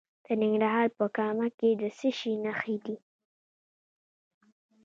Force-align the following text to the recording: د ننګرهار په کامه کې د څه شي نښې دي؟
د 0.25 0.27
ننګرهار 0.41 0.87
په 0.97 1.05
کامه 1.17 1.47
کې 1.57 1.69
د 1.81 1.83
څه 1.97 2.09
شي 2.17 2.33
نښې 2.43 2.75
دي؟ 2.85 2.95